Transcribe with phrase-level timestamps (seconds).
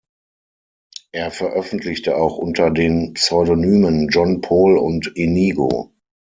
[1.11, 5.93] Er veröffentlichte auch unter den Pseudonymen John Paul und Inigo.